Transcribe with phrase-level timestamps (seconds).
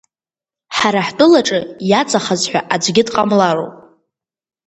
[0.77, 3.73] Ҳара ҳтәылаҿы иаҵахаз ҳәа аӡгьы дҟамлароуп.